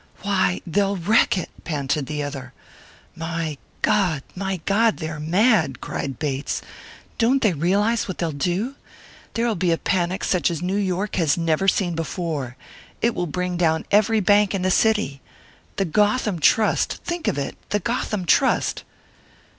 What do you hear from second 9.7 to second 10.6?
a panic such as